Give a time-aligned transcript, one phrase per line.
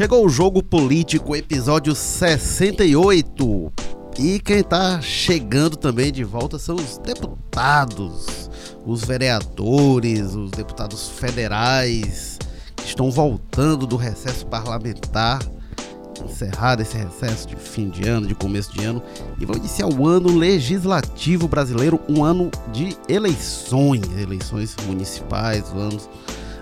[0.00, 3.70] Chegou o Jogo Político, episódio 68.
[4.18, 8.48] E quem tá chegando também de volta são os deputados,
[8.86, 12.38] os vereadores, os deputados federais
[12.76, 15.38] que estão voltando do recesso parlamentar,
[16.24, 19.02] encerrado esse recesso de fim de ano, de começo de ano,
[19.38, 26.08] e vão iniciar o ano legislativo brasileiro, um ano de eleições, eleições municipais, anos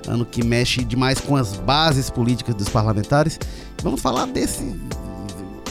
[0.09, 3.39] ano que mexe demais com as bases políticas dos parlamentares.
[3.83, 4.65] Vamos falar desse,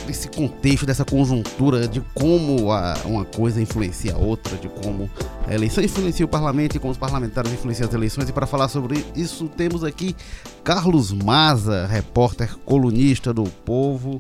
[0.06, 5.10] desse contexto, dessa conjuntura, de como a, uma coisa influencia a outra, de como
[5.46, 8.30] a eleição influencia o parlamento e como os parlamentares influenciam as eleições.
[8.30, 10.16] E para falar sobre isso, temos aqui
[10.64, 14.20] Carlos Maza, repórter colunista do Povo.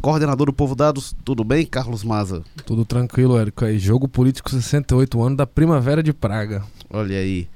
[0.00, 2.44] Coordenador do Povo Dados, tudo bem, Carlos Maza?
[2.64, 3.64] Tudo tranquilo, Érico.
[3.64, 6.62] Aí, jogo político 68 anos da Primavera de Praga.
[6.88, 7.48] Olha aí.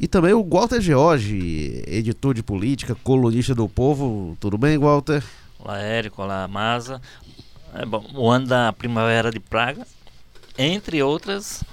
[0.00, 4.36] E também o Walter George, editor de política, colunista do Povo.
[4.40, 5.22] Tudo bem, Walter?
[5.58, 6.22] Olá, Érico.
[6.22, 7.00] Olá, Maza.
[7.74, 9.86] É bom, o ano da Primavera de Praga,
[10.58, 11.64] entre outras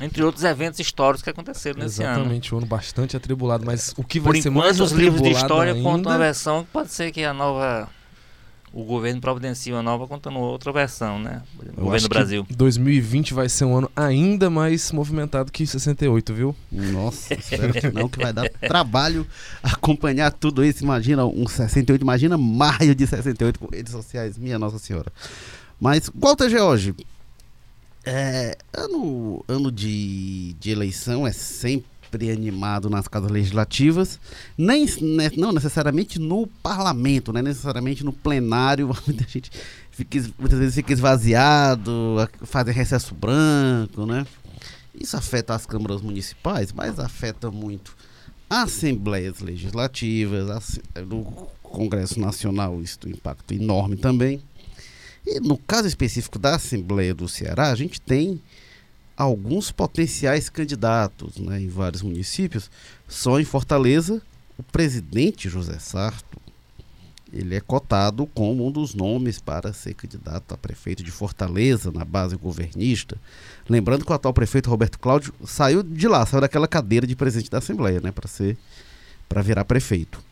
[0.00, 2.20] entre outros eventos históricos que aconteceram nesse Exatamente, ano.
[2.22, 5.22] Exatamente, um ano bastante atribulado, mas o que vai Por ser enquanto, mais os livros
[5.22, 5.88] de história ainda...
[5.88, 7.88] contam uma versão que pode ser que a nova
[8.74, 11.42] o governo providencia uma nova contando outra versão, né?
[11.56, 12.44] O Eu governo do Brasil.
[12.44, 16.56] que 2020 vai ser um ano ainda mais movimentado que 68, viu?
[16.72, 19.24] Nossa, espero que não, que vai dar trabalho
[19.62, 20.82] acompanhar tudo isso.
[20.82, 25.12] Imagina um 68, imagina maio de 68 com redes sociais, minha Nossa Senhora.
[25.80, 26.96] Mas, Walter George,
[28.04, 31.86] é, ano, ano de, de eleição é sempre
[32.30, 34.18] animado nas casas legislativas,
[34.56, 39.50] nem, né, não necessariamente no parlamento, não é necessariamente no plenário, muita gente
[39.90, 44.26] fica, muitas vezes fica esvaziado, fazem recesso branco, né?
[44.98, 47.96] Isso afeta as câmaras municipais, mas afeta muito
[48.48, 50.78] assembleias legislativas,
[51.08, 51.24] no
[51.62, 54.40] Congresso Nacional isso tem um impacto enorme também.
[55.26, 58.40] E no caso específico da Assembleia do Ceará, a gente tem
[59.16, 62.70] alguns potenciais candidatos né, em vários municípios.
[63.08, 64.20] Só em Fortaleza,
[64.58, 66.38] o presidente José Sarto,
[67.32, 72.04] ele é cotado como um dos nomes para ser candidato a prefeito de Fortaleza, na
[72.04, 73.16] base governista.
[73.68, 77.50] Lembrando que o atual prefeito Roberto Cláudio saiu de lá, saiu daquela cadeira de presidente
[77.50, 78.56] da Assembleia, né, para ser
[79.28, 80.22] para virar prefeito.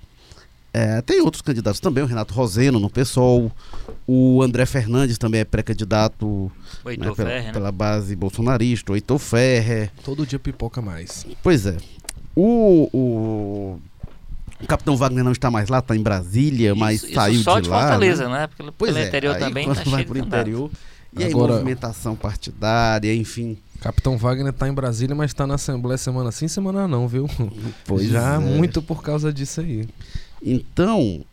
[0.74, 3.52] É, tem outros candidatos também, o Renato Roseno no PSOL,
[4.06, 6.50] o André Fernandes também é pré-candidato
[6.84, 7.52] né, pela, Ferrer, né?
[7.52, 9.90] pela, base bolsonarista, o Heitor Ferrer.
[10.02, 11.26] Todo dia pipoca mais.
[11.42, 11.76] Pois é.
[12.34, 13.80] O, o,
[14.62, 17.56] o Capitão Wagner não está mais lá, está em Brasília, mas isso, saiu isso só
[17.56, 17.80] de, de lá.
[17.80, 18.38] Fortaleza, né?
[18.40, 18.46] né?
[18.46, 20.70] Porque Pois pelo é, interior aí também tá vai cheio pro interior.
[21.14, 23.58] E aí, Agora- movimentação partidária, enfim.
[23.82, 27.28] Capitão Wagner tá em Brasília, mas tá na Assembleia semana sim, semana não, viu?
[27.84, 28.38] Pois Já é.
[28.38, 29.86] muito por causa disso aí.
[30.42, 31.24] Então,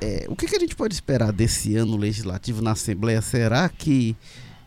[0.00, 3.22] é, o que, que a gente pode esperar desse ano legislativo na Assembleia?
[3.22, 4.16] Será que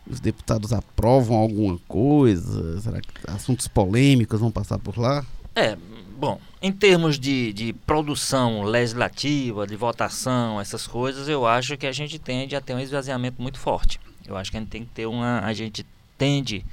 [0.06, 2.80] os deputados aprovam alguma coisa?
[2.80, 5.24] Será que assuntos polêmicos vão passar por lá?
[5.54, 5.76] É,
[6.16, 11.92] bom, em termos de, de produção legislativa, de votação, essas coisas, eu acho que a
[11.92, 14.00] gente tende a ter um esvaziamento muito forte.
[14.26, 15.40] Eu acho que a gente tem que ter uma.
[15.40, 15.86] A gente
[16.18, 16.64] tende,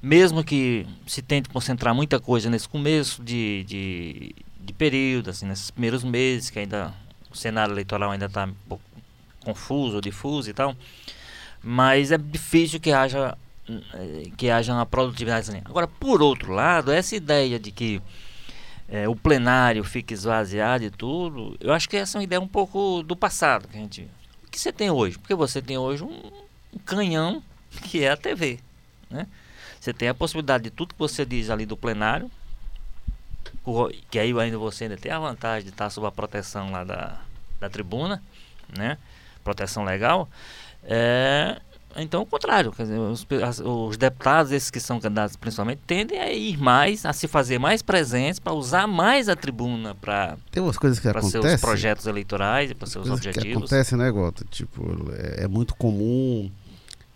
[0.00, 4.34] mesmo que se tente concentrar muita coisa nesse começo de, de,
[4.66, 6.92] de período, assim, nesses primeiros meses, que ainda
[7.30, 8.84] o cenário eleitoral ainda está um pouco
[9.44, 10.76] confuso, difuso e tal,
[11.62, 13.38] mas é difícil que haja
[13.68, 15.50] eh, que haja uma produtividade.
[15.64, 18.02] Agora, por outro lado, essa ideia de que
[18.88, 22.48] eh, o plenário fica esvaziado e tudo, eu acho que essa é uma ideia um
[22.48, 24.02] pouco do passado que a gente.
[24.46, 25.18] O que você tem hoje?
[25.18, 26.30] Porque você tem hoje um,
[26.72, 27.42] um canhão
[27.84, 28.58] que é a TV,
[29.10, 29.26] né?
[29.80, 32.30] Você tem a possibilidade de tudo que você diz ali do plenário,
[33.66, 36.84] o- que aí ainda você ainda tem a vantagem de estar sob a proteção lá
[36.84, 37.20] da,
[37.60, 38.22] da tribuna,
[38.76, 38.96] né?
[39.44, 40.28] Proteção legal.
[40.82, 41.60] É,
[41.96, 46.30] então, o contrário, dizer, os, as- os deputados, esses que são candidatos principalmente, tendem a
[46.30, 50.76] ir mais, a se fazer mais presentes, para usar mais a tribuna para Tem umas
[50.76, 51.58] coisas que seus acontecem.
[51.58, 53.56] projetos eleitorais e para seus coisas que objetivos.
[53.70, 54.44] acontecem, né, Gota?
[54.50, 56.50] Tipo, é, é muito comum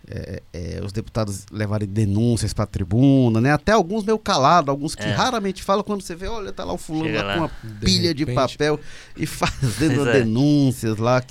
[0.07, 3.51] é, é, os deputados levarem denúncias para a tribuna, né?
[3.53, 5.11] Até alguns meio calados, alguns que É.
[5.11, 7.33] raramente falam quando você vê, olha, tá lá o fulano lá lá.
[7.33, 8.35] com uma De pilha de repente.
[8.35, 8.79] papel
[9.15, 10.13] e fazendo é.
[10.13, 11.23] denúncias lá.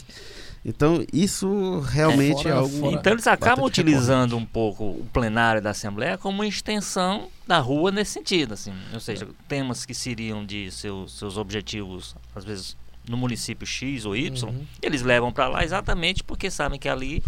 [0.62, 2.78] Então, isso realmente é, fora- algo.
[2.80, 7.58] fora- Então eles acabam utilizando um pouco o plenário da Assembleia como uma extensão da
[7.58, 8.72] rua nesse sentido, assim.
[8.92, 12.76] Ou seja, temas que seriam de seus, seus objetivos, às vezes
[13.08, 14.66] no município X ou Y, Uhum.
[14.82, 17.24] eles levam para lá exatamente porque sabem que ali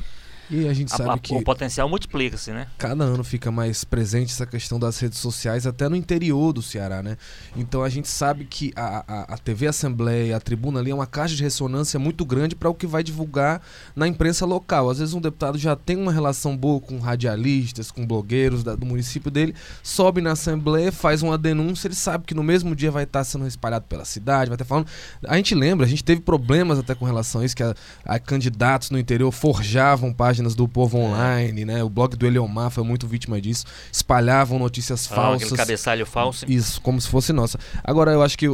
[0.53, 2.67] E a gente a- sabe a- que o potencial multiplica-se, né?
[2.79, 7.03] cada ano fica mais presente essa questão das redes sociais, até no interior do Ceará,
[7.03, 7.17] né?
[7.57, 11.07] Então a gente sabe que a, a, a TV Assembleia, a tribuna ali é uma
[11.07, 13.63] caixa de ressonância muito grande para o que vai divulgar
[13.97, 14.91] na imprensa local.
[14.91, 18.85] Às vezes um deputado já tem uma relação boa com radialistas, com blogueiros da- do
[18.85, 23.05] município dele, sobe na Assembleia, faz uma denúncia, ele sabe que no mesmo dia vai
[23.05, 24.87] estar sendo espalhado pela cidade, vai estar falando.
[25.27, 28.19] A gente lembra, a gente teve problemas até com relação a isso, que a, a
[28.19, 31.83] candidatos no interior forjavam páginas do povo online, né?
[31.83, 35.53] O blog do Eliomar foi muito vítima disso, espalhavam notícias Ah, falsas.
[35.53, 36.44] Cabeçalho falso.
[36.49, 37.59] Isso, como se fosse nossa.
[37.85, 38.47] Agora, eu acho que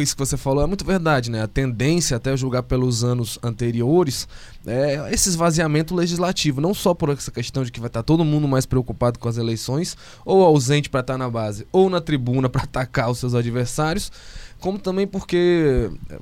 [0.00, 1.42] isso que você falou é muito verdade, né?
[1.42, 4.28] A tendência, até julgar pelos anos anteriores,
[4.66, 6.60] é esse esvaziamento legislativo.
[6.60, 9.36] Não só por essa questão de que vai estar todo mundo mais preocupado com as
[9.36, 14.10] eleições, ou ausente para estar na base, ou na tribuna para atacar os seus adversários,
[14.60, 16.18] como também porque, é,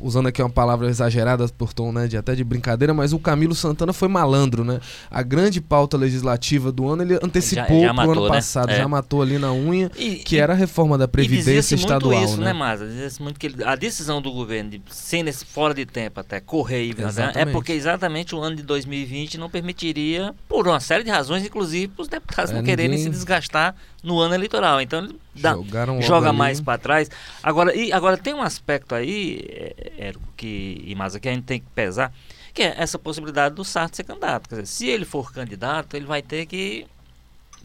[0.00, 3.54] usando aqui uma palavra exagerada por tom né, de até de brincadeira, mas o Camilo
[3.54, 4.80] Santana foi malandro, né?
[5.10, 8.28] A grande pauta legislativa do ano ele antecipou já pro ano matou, né?
[8.28, 8.76] passado, É.
[8.76, 11.74] já matou ali na unha E- que e- era a reforma da E Previdência dizia-se
[11.76, 12.46] Estadual, muito isso, né?
[12.46, 12.86] né, Maza?
[12.86, 16.40] Dizia-se muito que ele- a decisão do governo de ser nesse fora de tempo até
[16.40, 21.04] correr e né, é porque exatamente o ano de 2020 não permitiria, por uma série
[21.04, 24.80] de razões, inclusive para os deputados É, não quererem ninguém- se desgastar no ano eleitoral.
[24.80, 25.54] Então ele dá-
[26.00, 26.38] joga ali.
[26.38, 27.10] mais para trás.
[27.42, 31.44] Agora, e, agora tem um aspecto aí, é, Érico, que, e Maza, que a gente
[31.44, 32.12] tem que pesar,
[32.54, 34.48] que é essa possibilidade do Sarto ser candidato.
[34.48, 36.86] Quer dizer, se ele for candidato, ele vai ter que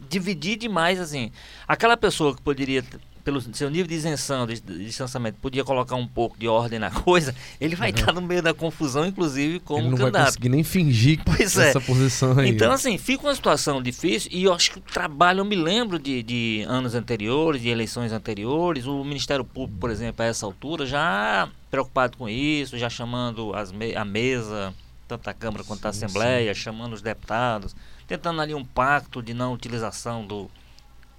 [0.08, 1.30] dividir demais, assim.
[1.66, 2.84] Aquela pessoa que poderia,
[3.24, 6.90] pelo seu nível de isenção, de, de distanciamento, podia colocar um pouco de ordem na
[7.02, 10.26] coisa, ele vai estar no meio da confusão, inclusive, como Ele não vai candidato.
[10.26, 11.70] conseguir nem fingir Pois é.
[11.70, 12.50] essa posição aí.
[12.50, 15.98] Então, assim, fica uma situação difícil e eu acho que o trabalho, eu me lembro
[15.98, 20.84] de, de anos anteriores, de eleições anteriores, o Ministério Público, por exemplo, a essa altura,
[20.84, 24.74] já preocupado com isso, já chamando me- a mesa,
[25.08, 27.74] tanto a Câmara quanto a Sim, Assembleia, chamando os deputados,
[28.06, 30.50] tentando ali um pacto de não utilização do,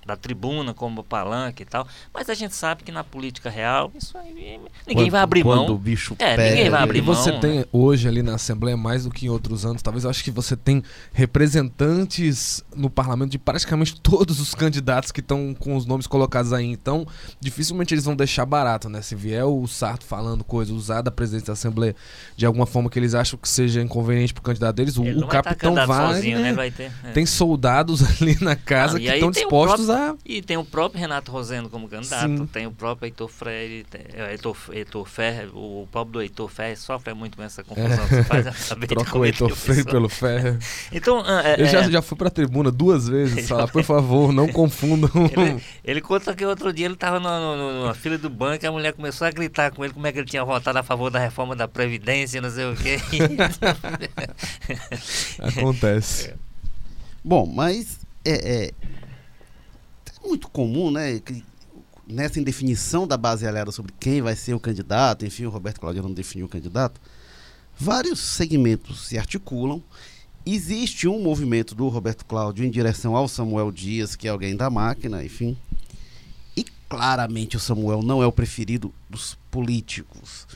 [0.06, 1.88] da tribuna como palanque e tal.
[2.14, 4.60] Mas a gente sabe que na política real, isso aí ninguém
[4.94, 5.76] Quando- vai abrir quando mão.
[5.76, 6.50] o bicho É, pega.
[6.56, 7.66] ninguém vai abrir E você mão, tem né?
[7.72, 10.56] hoje ali na Assembleia, mais do que em outros anos, talvez eu acho que você
[10.56, 16.54] tem representantes no parlamento de praticamente todos os candidatos que estão com os nomes colocados
[16.54, 16.66] aí.
[16.66, 17.06] Então,
[17.40, 19.02] dificilmente eles vão deixar barato, né?
[19.02, 21.96] Se vier o Sarto falando coisa, usar da presidência da Assembleia
[22.36, 25.22] de alguma forma que eles acham que seja inconveniente pro candidato deles, o, Ele o
[25.22, 26.54] vai capitão candidato sozinho, né?
[26.54, 27.12] Vai ter, é.
[27.12, 29.95] tem soldados ali na casa Não, e que estão dispostos a.
[30.26, 32.46] E tem o próprio Renato Rosendo como candidato, Sim.
[32.48, 36.76] tem o próprio Heitor Freire, tem, é, Heitor, Heitor Ferre, o pobre do Heitor Ferre
[36.76, 38.46] sofre muito com essa confusão que você faz.
[38.88, 40.58] Troca o Heitor Freire pelo ferro.
[40.92, 44.32] Então, ah, é, Eu já, é, já fui pra tribuna duas vezes falar, por favor,
[44.32, 45.10] não confundam.
[45.36, 48.94] ele, ele conta que outro dia ele estava numa fila do banco e a mulher
[48.94, 51.56] começou a gritar com ele como é que ele tinha votado a favor da reforma
[51.56, 52.98] da Previdência, não sei o quê.
[55.40, 56.34] Acontece.
[57.24, 58.72] Bom, mas é, é- é
[60.28, 61.20] muito comum, né?
[61.20, 61.44] que
[62.08, 66.04] nessa indefinição da base aliada sobre quem vai ser o candidato, enfim, o Roberto Cláudio
[66.04, 67.00] não definiu o candidato,
[67.78, 69.82] vários segmentos se articulam.
[70.46, 74.70] Existe um movimento do Roberto Cláudio em direção ao Samuel Dias, que é alguém da
[74.70, 75.58] máquina, enfim.
[76.56, 80.48] E claramente o Samuel não é o preferido dos políticos.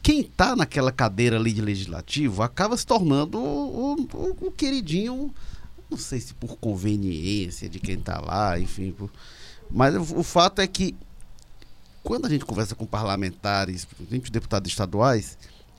[0.00, 5.32] Quem está naquela cadeira ali de legislativo acaba se tornando o, o- o queridinho
[5.92, 8.92] não sei se por conveniência de quem está lá, enfim.
[8.92, 9.10] por-
[9.70, 10.94] Mas o, o fato é que
[12.02, 15.38] quando a gente conversa com parlamentares, principalmente deputados estaduais,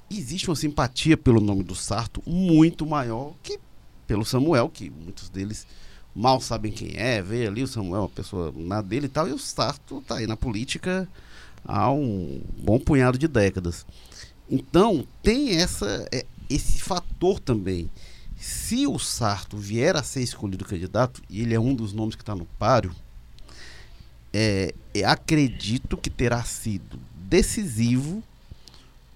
[0.09, 3.59] existe uma simpatia pelo nome do Sarto muito maior que
[4.07, 5.65] pelo Samuel, que muitos deles
[6.15, 9.31] mal sabem quem é, vê ali o Samuel, uma pessoa na dele e tal, e
[9.33, 11.07] o Sarto está aí na política
[11.65, 13.85] há um bom punhado de décadas.
[14.49, 17.89] Então, tem essa, é, esse fator também.
[18.43, 22.21] Se o Sarto vier a ser escolhido candidato, e ele é um dos nomes que
[22.21, 22.93] está no páreo,
[24.33, 28.21] é, é, acredito que terá sido decisivo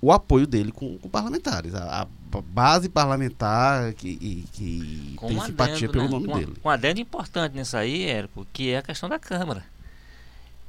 [0.01, 1.75] o apoio dele com, com parlamentares.
[1.75, 2.07] A, a
[2.41, 6.09] base parlamentar que, que Com tem um simpatia adendo, pelo né?
[6.11, 6.53] nome Com dele.
[6.63, 9.65] Um adendo importante nisso aí, Érico, que é a questão da Câmara.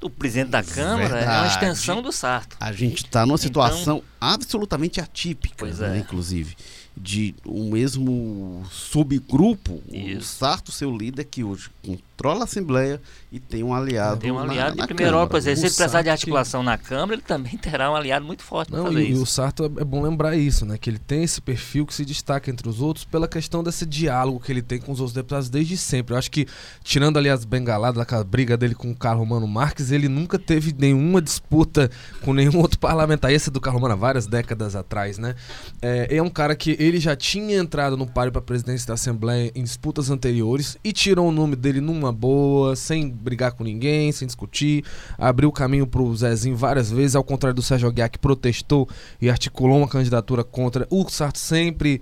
[0.01, 1.49] O presidente da Câmara é uma Verdade.
[1.55, 2.57] extensão do Sarto.
[2.59, 6.01] A gente está numa Então- situação absolutamente atípica, né, é.
[6.01, 6.57] inclusive,
[6.99, 10.35] de um mesmo subgrupo, o Isso.
[10.37, 14.17] Sarto, seu líder, que hoje, com controla a Assembleia e tem um aliado.
[14.17, 16.77] Tem um aliado na, de primeira hora, por exemplo, se ele precisar de articulação na
[16.77, 19.25] Câmara, ele também terá um aliado muito forte Não, e, e o.
[19.25, 20.77] Sarto é é bom lembrar isso, né?
[20.77, 24.41] Que ele tem esse perfil que se destaca entre os outros pela questão desse diálogo
[24.41, 26.15] que ele tem com os outros deputados desde sempre.
[26.15, 26.47] Eu acho que,
[26.83, 30.75] tirando ali as bengaladas, aquela briga dele com o Carlos Romano Marques, ele nunca teve
[30.77, 31.89] nenhuma disputa
[32.25, 33.31] com nenhum outro parlamentar.
[33.31, 35.37] Esse é do Carlos Romano há várias décadas atrás, né?
[35.81, 38.95] É, é um cara que ele já tinha entrado no páreo para a presidência da
[38.95, 44.13] Assembleia em disputas anteriores e tirou o nome dele numa boa, sem brigar com ninguém,
[44.13, 44.85] sem discutir,
[45.17, 48.89] abriu o caminho pro Zezinho várias vezes, ao contrário do Sérgio Aguiar que protestou
[49.21, 50.87] e articulou uma candidatura contra.
[50.91, 52.01] O Sarto sempre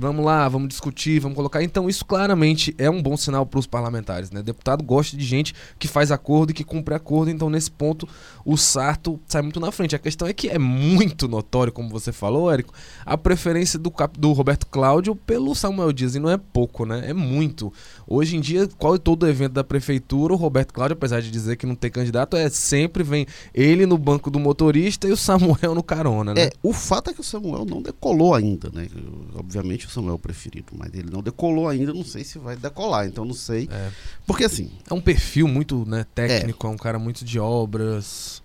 [0.00, 1.60] Vamos lá, vamos discutir, vamos colocar.
[1.60, 4.40] Então, isso claramente é um bom sinal para os parlamentares, né?
[4.44, 7.32] Deputado gosta de gente que faz acordo e que cumpre acordo.
[7.32, 8.08] Então, nesse ponto,
[8.44, 9.96] o Sarto sai muito na frente.
[9.96, 12.72] A questão é que é muito notório, como você falou, Érico,
[13.04, 16.14] a preferência do, do Roberto Cláudio pelo Samuel Dias.
[16.14, 17.10] E não é pouco, né?
[17.10, 17.72] É muito.
[18.10, 21.56] Hoje em dia, qual é todo evento da prefeitura, o Roberto Cláudio, apesar de dizer
[21.56, 25.74] que não tem candidato, é sempre vem ele no banco do motorista e o Samuel
[25.74, 26.44] no carona, né?
[26.44, 28.88] É, o fato é que o Samuel não decolou ainda, né?
[29.34, 32.56] Obviamente o Samuel é o preferido, mas ele não decolou ainda, não sei se vai
[32.56, 33.68] decolar, então não sei.
[33.70, 33.90] É.
[34.26, 36.70] Porque assim, É um perfil muito né, técnico, é.
[36.70, 38.42] um cara muito de obras.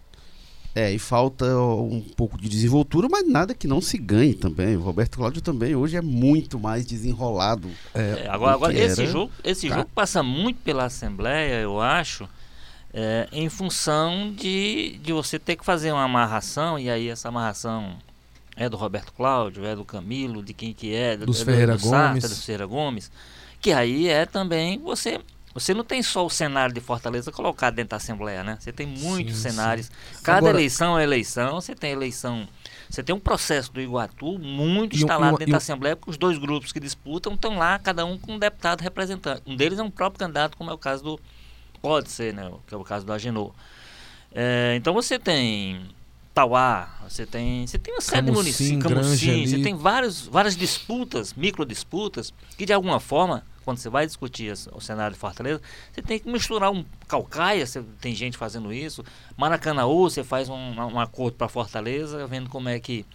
[0.76, 4.76] É, e falta um pouco de desenvoltura, mas nada que não se ganhe também.
[4.76, 7.70] O Roberto Cláudio também hoje é muito mais desenrolado.
[7.94, 9.82] É, agora, agora que esse era- jogo, esse Cara.
[9.82, 12.28] jogo passa muito pela Assembleia, eu acho,
[12.94, 17.96] é, em função de, de você ter que fazer uma amarração, e aí essa amarração
[18.56, 21.46] é do Roberto Cláudio, é do Camilo, de quem que é, do, Dos é do-
[21.52, 22.24] Ferreira do Gomes.
[22.24, 23.12] é do Ferreira Gomes,
[23.62, 25.20] que aí é também você.
[25.54, 28.58] Você não tem só o cenário de Fortaleza colocado dentro da Assembleia, né?
[28.60, 29.50] Você tem muitos Sim, sim.
[29.56, 29.92] cenários.
[30.24, 32.48] Cada Agora- eleição é eleição, você tem eleição.
[32.90, 36.10] Você tem um processo do Iguatu muito instalado e um- dentro e da Assembleia, porque
[36.12, 39.42] os dois grupos que disputam estão lá, cada um com um deputado representante.
[39.46, 41.20] Um deles é um próprio candidato, como é o caso do.
[41.82, 42.52] Pode ser, né?
[42.68, 43.52] Que é o caso do Agenor.
[44.34, 45.88] É, então você tem
[46.34, 47.68] Tauá, você tem.
[47.68, 48.44] Você tem uma série de Camusim,
[48.78, 53.78] municípios, Granja Camusim, você tem vários, várias disputas, micro disputas, que de alguma forma, quando
[53.78, 58.14] você vai discutir o cenário de Fortaleza, você tem que misturar um calcaia, você, tem
[58.14, 59.04] gente fazendo isso,
[59.38, 63.06] Maracanãú, você faz um, um acordo para Fortaleza, vendo como é que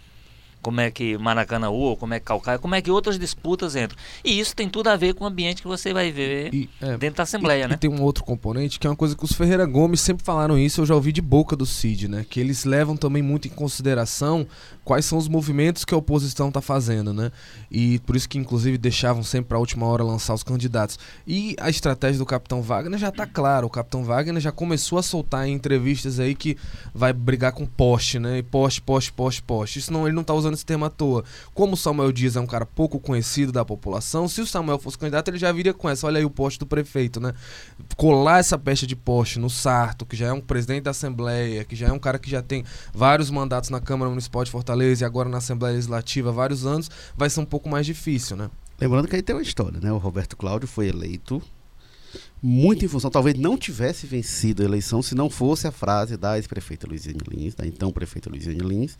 [0.61, 3.97] como é que Maracanãú, como é que Calcaia, como é que outras disputas entram.
[4.23, 6.97] E isso tem tudo a ver com o ambiente que você vai ver E, é,
[6.97, 7.73] dentro da Assembleia, e, né?
[7.75, 10.57] E tem um outro componente que é uma coisa que os Ferreira Gomes sempre falaram
[10.57, 12.25] isso, eu já ouvi de boca do Cid, né?
[12.29, 14.47] Que eles levam também muito em consideração
[14.83, 17.31] quais são os movimentos que a oposição está fazendo, né?
[17.69, 20.97] E por isso que inclusive deixavam sempre para a última hora lançar os candidatos.
[21.27, 25.03] E a estratégia do Capitão Wagner já tá clara, o Capitão Wagner já começou a
[25.03, 26.57] soltar em entrevistas aí que
[26.93, 28.39] vai brigar com poste, né?
[28.39, 29.79] E poste, poste, poste, poste.
[29.79, 31.23] Isso não, ele não tá usando esse termo à toa.
[31.53, 34.97] Como o Samuel Dias é um cara pouco conhecido da população, se o Samuel fosse
[34.97, 36.07] candidato, ele já viria com essa.
[36.07, 37.33] Olha aí o poste do prefeito, né?
[37.95, 41.75] Colar essa pecha de poste no Sarto, que já é um presidente da Assembleia, que
[41.75, 42.63] já é um cara que já tem
[42.93, 46.89] vários mandatos na Câmara Municipal de Fortaleza e agora na Assembleia Legislativa há vários anos,
[47.15, 48.49] vai ser um pouco mais difícil, né?
[48.79, 49.91] Lembrando que aí tem uma história, né?
[49.91, 51.41] O Roberto Cláudio foi eleito
[52.41, 56.37] muito em função, talvez não tivesse vencido a eleição se não fosse a frase da
[56.37, 58.97] ex-prefeita Luiziane Lins, da então prefeita Luiziane Lins,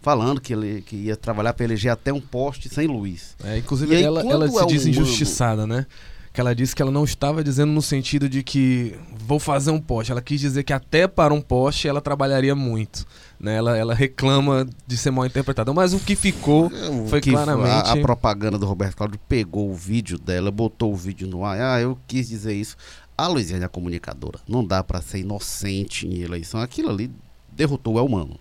[0.00, 3.36] falando que ele que ia trabalhar para eleger até um poste sem luz.
[3.44, 5.86] É, inclusive, aí, ela, ela é se diz humano- injustiçada, né?
[6.32, 8.94] Que ela disse que ela não estava dizendo no sentido de que
[9.26, 10.12] vou fazer um poste.
[10.12, 13.06] Ela quis dizer que até para um poste ela trabalharia muito.
[13.42, 13.56] Né?
[13.56, 15.72] Ela, ela reclama de ser mal interpretada.
[15.74, 17.88] Mas o que ficou O foi que claramente.
[17.88, 21.60] a, a propaganda do Roberto Cláudio pegou o vídeo dela, botou o vídeo no ar.
[21.60, 22.76] Ah, eu quis dizer isso.
[23.18, 24.38] A Luiziane é comunicadora.
[24.48, 26.60] Não dá para ser inocente em eleição.
[26.60, 27.10] Aquilo ali
[27.50, 28.38] derrotou o Elmano.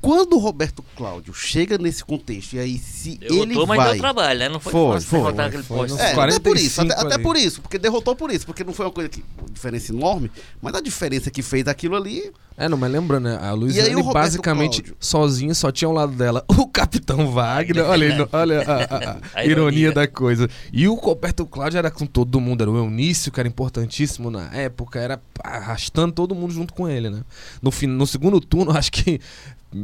[0.00, 3.90] Quando o Roberto Cláudio chega nesse contexto, e aí se Derrotou, ele mas vai...
[3.92, 4.48] deu trabalho, né?
[4.48, 6.00] Não foi, Foi, fácil foi, derrotar foi, aquele foi, poste.
[6.00, 8.72] É, até por isso, 45 até, até por isso, porque derrotou por isso, porque não
[8.72, 10.30] foi uma coisa que diferença enorme,
[10.62, 13.38] mas a diferença que fez aquilo ali É, não, mas lembrando, né?
[13.42, 14.96] A E Luiziane basicamente Cláudio?
[14.98, 17.84] sozinha só tinha ao lado dela o Capitão Wagner.
[17.84, 20.48] Olha, olha a, a- a A ironia da coisa.
[20.72, 22.62] E o Roberto Cláudio era com todo mundo.
[22.62, 24.98] Era o Eunício, que era importantíssimo na época.
[24.98, 27.22] Era arrastando todo mundo junto com ele, né?
[27.62, 29.20] No, fin- no segundo turno, acho que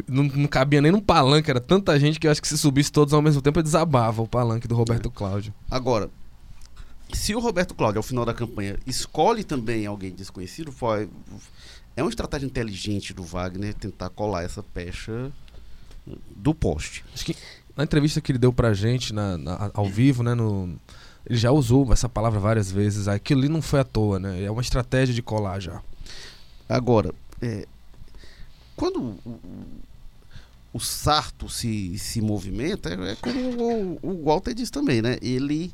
[0.08, 1.50] não, não cabia nem num palanque.
[1.50, 4.28] Era tanta gente que eu acho que se subisse todos ao mesmo tempo, desabava o
[4.28, 5.52] palanque do Roberto Cláudio.
[5.70, 6.10] Agora,
[7.12, 11.08] se o Roberto Cláudio, ao final da campanha, escolhe também alguém desconhecido, foi,
[11.96, 15.30] é uma estratégia inteligente do Wagner tentar colar essa pecha
[16.34, 17.04] do poste.
[17.14, 17.36] Acho que
[17.76, 20.76] na entrevista que ele deu pra gente na, na- ao vivo, né, no,
[21.28, 23.06] ele já usou essa palavra várias vezes.
[23.08, 24.42] Aquilo ali não foi à toa, né?
[24.42, 25.80] É uma estratégia de colar já.
[26.68, 27.66] Agora, é,
[28.76, 29.40] quando o,
[30.72, 35.18] o- Sarto se, se movimenta, é, é como o, o Walter diz também, né?
[35.22, 35.72] Ele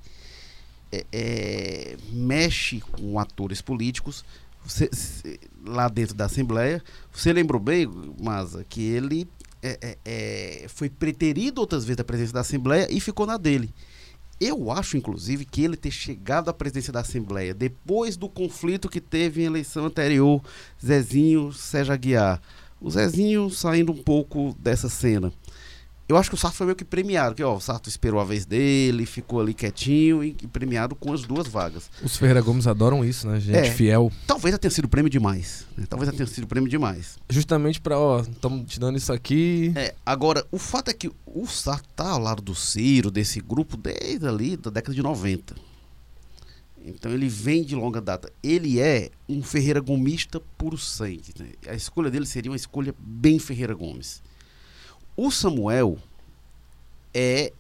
[0.92, 4.25] é, é, mexe com atores políticos
[4.64, 6.82] você, se, lá dentro da Assembleia.
[7.12, 7.88] Você lembrou bem,
[8.21, 9.26] Maza, que ele
[9.61, 13.75] é, é, foi preterido outras vezes da presidência da Assembleia e ficou na dele.
[14.40, 19.00] Eu acho, inclusive, que ele ter chegado à presidência da Assembleia depois do conflito que
[19.00, 20.40] teve em eleição anterior,
[20.85, 22.40] Zezinho, Sérgio Aguiar.
[22.83, 25.33] O Zezinho saindo um pouco dessa cena.
[26.09, 28.25] Eu acho que o Sarto foi meio que premiado, que ó, o Sarto esperou a
[28.25, 31.89] vez dele, ficou ali quietinho e, e premiado com as duas vagas.
[32.03, 33.41] Os Ferreira Gomes adoram isso, né?
[33.41, 33.71] Gente É.
[33.71, 34.11] fiel.
[34.27, 35.65] Talvez já tenha sido prêmio demais.
[35.77, 35.87] né?
[35.89, 37.19] Talvez já tenha sido prêmio demais.
[37.31, 39.73] Justamente pra, ó, estamos te dando isso aqui.
[39.77, 43.77] É, agora, o fato é que o Sarto tá ao lado do Ciro, desse grupo,
[43.77, 45.55] desde ali da década de 90.
[46.85, 48.33] Então ele vem de longa data.
[48.43, 51.33] Ele é um Ferreira Gomista puro sangue.
[51.39, 51.53] né?
[51.67, 54.23] A escolha dele seria uma escolha bem Ferreira Gomes.
[55.17, 55.99] O Samuel
[57.15, 57.53] é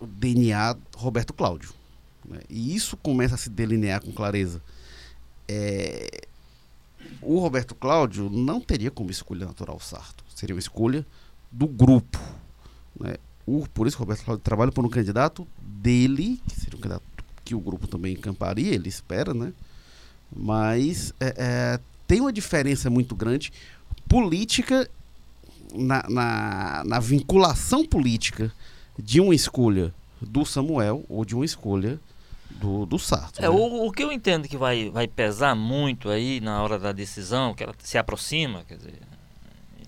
[0.00, 1.72] o DNA Roberto Cláudio.
[2.24, 2.40] né?
[2.48, 4.62] E isso começa a se delinear com clareza.
[5.46, 6.26] É,
[7.20, 10.24] o Roberto Cláudio não teria como escolha natural o Sarto.
[10.34, 11.06] Seria uma escolha
[11.50, 12.18] do grupo.
[12.98, 13.14] Né?
[13.46, 17.04] O, por isso Roberto Cláudio trabalha por um candidato dele, que seria um candidato
[17.44, 19.52] que o grupo também encamparia, ele espera, né?
[20.34, 23.52] Mas é, é, tem uma diferença muito grande
[24.08, 24.88] política
[25.74, 28.52] na, na, na vinculação política
[28.98, 32.00] de uma escolha do Samuel ou de uma escolha
[32.50, 33.38] do, do Sarto.
[33.38, 33.48] É, né?
[33.48, 37.54] o, o que eu entendo que vai, vai pesar muito aí na hora da decisão,
[37.54, 38.94] que ela se aproxima, quer dizer,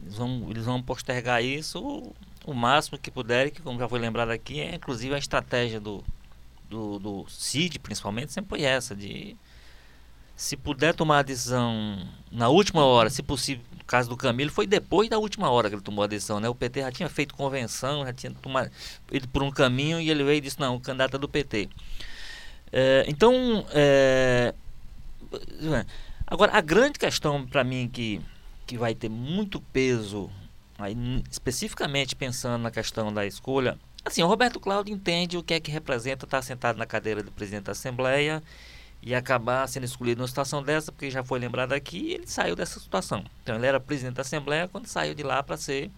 [0.03, 3.99] eles vão, eles vão postergar isso o, o máximo que puderem, que como já foi
[3.99, 6.03] lembrado aqui, é inclusive a estratégia do,
[6.69, 9.37] do, do CID, principalmente, sempre foi essa, de
[10.37, 11.99] se puder tomar a decisão
[12.31, 15.75] na última hora, se possível, no caso do Camilo, foi depois da última hora que
[15.75, 16.49] ele tomou a decisão, né?
[16.49, 18.71] O PT já tinha feito convenção, já tinha tomado
[19.11, 21.71] ido por um caminho e ele veio e disse, não, o candidato é do PT.
[22.71, 24.55] É, então, é,
[26.27, 28.21] agora a grande questão para mim que,
[28.67, 30.31] que vai ter muito peso,
[30.79, 30.95] aí,
[31.31, 35.71] especificamente pensando na questão da escolha, assim, o Roberto Cláudio entende o que é que
[35.71, 38.43] representa estar sentado na cadeira do presidente da Assembleia
[39.03, 42.81] e acabar sendo escolhido numa situação dessa, porque já foi lembrado aqui, ele saiu dessa
[42.81, 43.25] situação.
[43.43, 45.91] Então ele era presidente da Assembleia quando saiu de lá para ser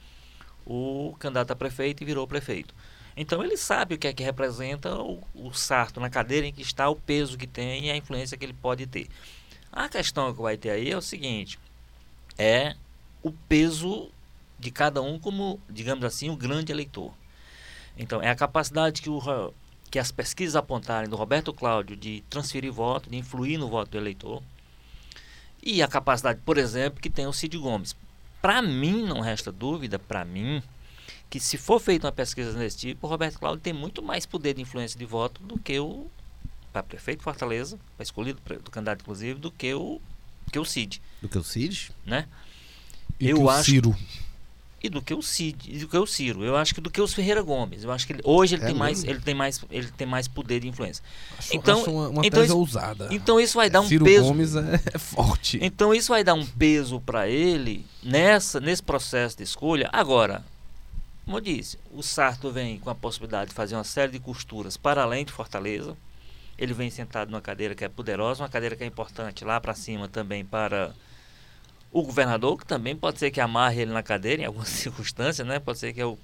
[0.66, 2.74] o candidato a prefeito e virou prefeito.
[3.16, 6.62] Então ele sabe o que é que representa o, o sarto na cadeira em que
[6.62, 9.08] está, o peso que tem e a influência que ele pode ter.
[9.72, 11.58] A questão que vai ter aí é o seguinte:
[12.38, 12.74] é
[13.22, 14.10] o peso
[14.58, 17.12] de cada um como, digamos assim, o grande eleitor.
[17.98, 19.52] Então, é a capacidade que, o,
[19.90, 23.96] que as pesquisas apontarem do Roberto Cláudio de transferir voto, de influir no voto do
[23.98, 24.42] eleitor.
[25.62, 27.96] E a capacidade, por exemplo, que tem o Cid Gomes.
[28.40, 30.62] Para mim, não resta dúvida, para mim,
[31.28, 34.54] que se for feita uma pesquisa desse tipo, o Roberto Cláudio tem muito mais poder
[34.54, 36.06] de influência de voto do que o
[36.72, 40.00] para prefeito de Fortaleza, para escolhido do candidato inclusive, do que o
[40.52, 41.90] que o Cid, Do que o Cid?
[42.06, 42.26] né?
[43.18, 43.96] E Eu que o acho- Ciro.
[44.80, 46.44] E do que o Cid, do que o Ciro.
[46.44, 47.82] Eu acho que do que os Ferreira Gomes.
[47.82, 49.10] Eu acho que ele- hoje ele É tem mais, mesmo?
[49.10, 51.02] ele tem mais, ele tem mais poder de influência.
[51.36, 53.08] Acho, Então- acho uma, uma então isso- ousada.
[53.10, 54.24] Então isso vai dar um Ciro peso.
[54.26, 54.60] Gomes é,
[54.94, 55.58] é forte.
[55.60, 59.90] Então isso vai dar um peso para ele nessa nesse processo de escolha.
[59.92, 60.44] Agora,
[61.24, 64.76] como eu disse, o Sarto vem com a possibilidade de fazer uma série de costuras
[64.76, 65.96] para além de Fortaleza.
[66.56, 69.74] Ele vem sentado numa cadeira que é poderosa, uma cadeira que é importante lá para
[69.74, 70.92] cima também para
[71.90, 75.58] o governador, que também pode ser que amarre ele na cadeira em algumas circunstâncias, né?
[75.58, 76.18] Pode ser que o,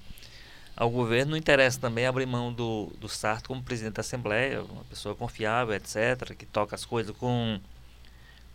[0.75, 4.83] ao governo não interessa também abrir mão do, do Sarto como presidente da Assembleia, uma
[4.85, 7.59] pessoa confiável, etc., que toca as coisas com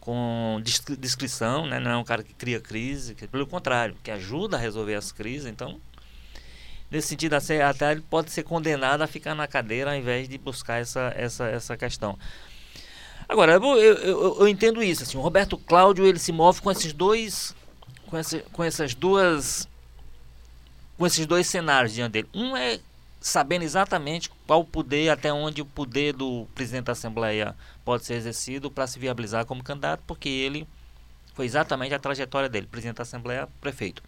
[0.00, 1.78] com discri- discrição, né?
[1.78, 5.12] não é um cara que cria crise, que, pelo contrário, que ajuda a resolver as
[5.12, 5.46] crises.
[5.46, 5.78] Então,
[6.90, 10.80] nesse sentido, até ele pode ser condenado a ficar na cadeira ao invés de buscar
[10.80, 12.18] essa, essa, essa questão.
[13.30, 15.04] Agora, eu, eu, eu- entendo isso.
[15.04, 17.54] Assim, o Roberto Cláudio ele se move com esses dois,
[18.08, 19.68] com, esse, com essas duas,
[20.98, 22.28] com esses dois cenários diante dele.
[22.34, 22.80] Um é
[23.20, 28.14] sabendo exatamente qual o poder, até onde o poder do presidente da Assembleia pode ser
[28.14, 30.66] exercido para se viabilizar como candidato, porque ele
[31.34, 34.02] foi exatamente a trajetória dele, presidente da Assembleia, prefeito.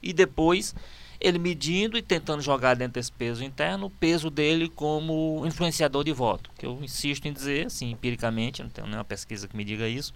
[0.00, 0.76] E depois
[1.20, 6.12] ele medindo e tentando jogar dentro desse peso interno o peso dele como influenciador de
[6.12, 9.88] voto, que eu insisto em dizer, assim, empiricamente, não tenho nenhuma pesquisa que me diga
[9.88, 10.12] isso,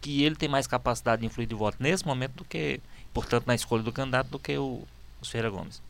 [0.00, 2.80] que ele tem mais capacidade de influir de voto nesse momento do que,
[3.14, 4.82] portanto, na escolha do candidato, do que o,
[5.20, 5.80] o Ferreira Gomes.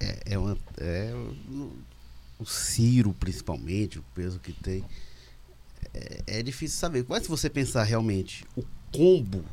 [0.00, 1.72] É, é uma, é o-
[2.38, 4.84] o Ciro, principalmente, o peso que tem.
[5.94, 7.04] É, é difícil saber.
[7.08, 8.62] Mas se você pensar realmente o
[8.96, 9.44] combo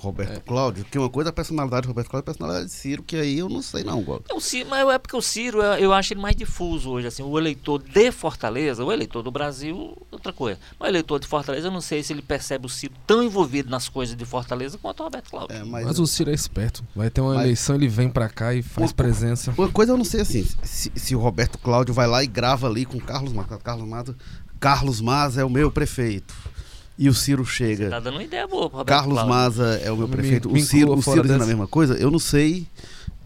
[0.00, 0.40] Roberto é.
[0.40, 3.02] Cláudio, que uma coisa é a personalidade do Roberto Cláudio e a personalidade de Ciro,
[3.02, 4.24] que aí eu não sei não, Gold.
[4.30, 7.22] É, o Ciro, mas é porque o Ciro, eu acho ele mais difuso hoje, assim,
[7.22, 10.58] o eleitor de Fortaleza, o eleitor do Brasil, outra coisa.
[10.78, 13.70] Mas o eleitor de Fortaleza, eu não sei se ele percebe o Ciro tão envolvido
[13.70, 15.56] nas coisas de Fortaleza quanto o Roberto Cláudio.
[15.56, 16.84] É, mas, mas, o Ciro é esperto.
[16.94, 19.52] Vai ter uma mas, eleição, ele vem para cá e faz uma, presença.
[19.56, 22.68] Uma coisa eu não sei assim, se, se, o Roberto Cláudio vai lá e grava
[22.68, 24.16] ali com Carlos Mato, Carlos Mato,
[24.60, 26.32] Carlos Maza é o meu prefeito
[26.98, 27.84] e o Ciro chega.
[27.84, 29.34] Você tá dando uma ideia boa, Roberto Carlos Cláudio.
[29.34, 30.50] Maza é o meu prefeito.
[30.50, 32.66] Me, o Ciro, o Ciro dizendo a mesma coisa, eu não sei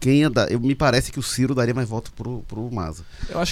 [0.00, 0.50] quem ia dar.
[0.50, 3.05] Eu, me parece que o Ciro daria mais voto pro, pro Maza.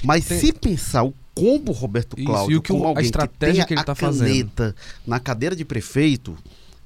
[0.05, 0.39] Mas tem...
[0.39, 3.85] se pensar o combo Roberto Cláudio, Isso, e o que, a estratégia que, que ele
[3.85, 4.75] tá fazendo
[5.07, 6.37] na cadeira de prefeito,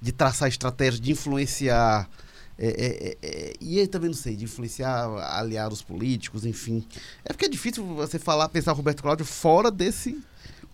[0.01, 2.09] de traçar estratégia, de influenciar.
[2.61, 5.07] É, é, é, é e aí também não sei, de influenciar
[5.39, 6.85] aliados políticos, enfim.
[7.25, 10.19] É porque é difícil você falar, pensar o Roberto Cláudio fora desse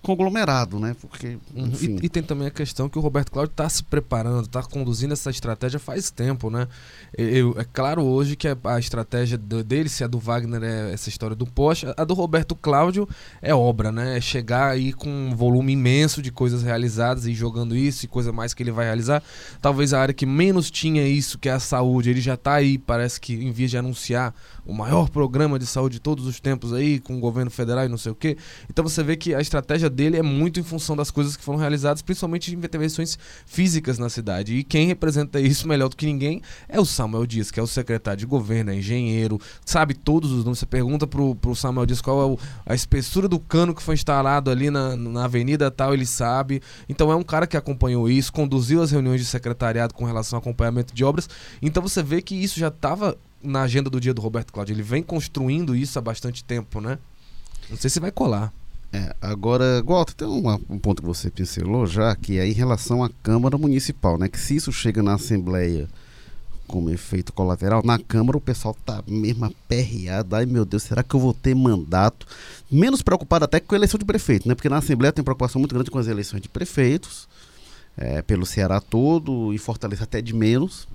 [0.04, 0.94] conglomerado, né?
[1.00, 1.66] Porque, uhum.
[1.66, 1.98] enfim.
[2.00, 5.12] E, e, tem também a questão que o Roberto Cláudio está se preparando, está conduzindo
[5.12, 6.68] essa estratégia faz tempo, né?
[7.16, 11.08] Eu, é claro hoje que a, a estratégia dele, se a do Wagner é essa
[11.08, 13.08] história do Porsche, a do Roberto Cláudio
[13.40, 14.18] é obra, né?
[14.18, 18.32] É chegar aí com um volume imenso de coisas realizadas e jogando isso e coisa
[18.32, 19.22] mais que ele vai realizar.
[19.60, 22.76] Talvez a área que menos tinha isso, que é a saúde, ele já está aí,
[22.76, 24.34] parece que em vez de anunciar
[24.66, 27.88] o maior programa de saúde de todos os tempos aí, com o governo federal e
[27.88, 28.36] não sei o quê.
[28.68, 31.58] Então você vê que a estratégia dele é muito em função das coisas que foram
[31.58, 34.54] realizadas, principalmente em intervenções físicas na cidade.
[34.54, 37.66] E quem representa isso melhor do que ninguém é o Samuel Dias, que é o
[37.66, 40.58] secretário de governo, é engenheiro, sabe todos os nomes.
[40.58, 43.94] Você pergunta pro, pro Samuel Dias qual é o, a espessura do cano que foi
[43.94, 46.62] instalado ali na, na avenida tal, ele sabe.
[46.88, 50.40] Então é um cara que acompanhou isso, conduziu as reuniões de secretariado com relação ao
[50.40, 51.28] acompanhamento de obras.
[51.60, 54.74] Então você vê que isso já estava na agenda do dia do Roberto Cláudio.
[54.74, 56.98] Ele vem construindo isso há bastante tempo, né?
[57.70, 58.52] Não sei se vai colar.
[58.92, 63.02] É, agora, Walter, tem um, um, ponto que você pincelou já, que é em relação
[63.02, 64.28] à Câmara Municipal, né?
[64.28, 65.88] Que se isso chega na Assembleia
[66.68, 70.36] como efeito colateral, na Câmara o pessoal tá mesmo aperreado.
[70.36, 72.26] Ai meu Deus, será que eu vou ter mandato?
[72.70, 74.54] Menos preocupado até com a eleição de prefeito, né?
[74.54, 77.28] Porque na Assembleia tem preocupação muito grande com as eleições de prefeitos,
[77.96, 80.86] é, pelo Ceará todo, e Fortaleza até de menos.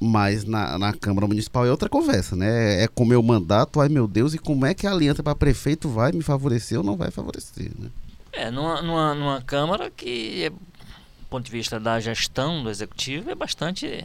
[0.00, 2.82] Mas na, na Câmara Municipal é outra conversa, né?
[2.82, 5.88] É com meu mandato, ai meu Deus, e como é que a aliança para prefeito
[5.88, 7.88] vai me favorecer ou não vai favorecer, né?
[8.32, 13.30] É, numa, numa, numa Câmara que, é, do ponto de vista da gestão do Executivo,
[13.30, 14.04] é bastante.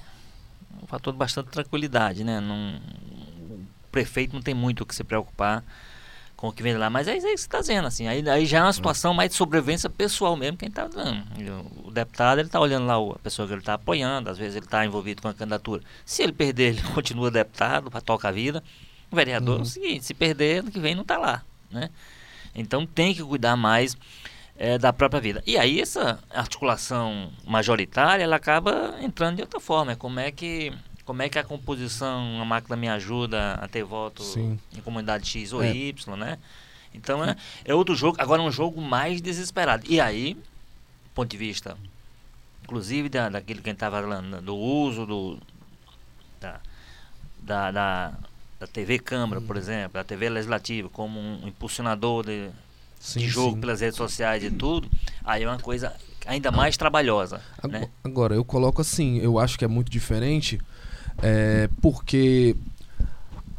[0.82, 2.40] um fator de bastante tranquilidade, né?
[2.40, 2.76] Não,
[3.50, 5.64] o prefeito não tem muito o que se preocupar
[6.40, 6.90] com o que vem lá.
[6.90, 8.08] Mas é isso aí que você está dizendo, assim.
[8.08, 11.22] Aí, aí já é uma situação mais de sobrevivência pessoal mesmo, quem está dando.
[11.84, 14.66] O deputado, ele está olhando lá a pessoa que ele está apoiando, às vezes ele
[14.66, 15.84] está envolvido com a candidatura.
[16.06, 18.64] Se ele perder, ele continua deputado para tocar a vida.
[19.12, 19.60] O vereador uhum.
[19.60, 21.90] é o seguinte, se perder, ano que vem não está lá, né?
[22.56, 23.98] Então tem que cuidar mais
[24.56, 25.44] é, da própria vida.
[25.46, 29.92] E aí essa articulação majoritária, ela acaba entrando de outra forma.
[29.92, 30.72] É como é que
[31.10, 34.60] como é que a composição, a máquina me ajuda a ter voto Sim.
[34.78, 35.76] em comunidade X ou é.
[35.76, 36.38] Y, né?
[36.94, 39.84] Então é, é outro jogo, agora é um jogo mais desesperado.
[39.90, 41.76] E aí, do ponto de vista,
[42.64, 45.40] inclusive da, daquilo que a gente estava falando, do uso do,
[46.40, 46.60] da,
[47.40, 48.14] da, da,
[48.60, 49.62] da TV Câmara, por uhum.
[49.64, 52.52] exemplo, da TV Legislativa, como um impulsionador de,
[53.00, 53.62] sim, de jogo sim.
[53.62, 54.88] pelas redes sociais e tudo,
[55.26, 55.92] aí é uma coisa
[56.28, 57.42] ainda mais trabalhosa.
[57.58, 57.90] Agora, né?
[58.04, 60.60] agora, eu coloco assim, eu acho que é muito diferente
[61.22, 62.56] é, porque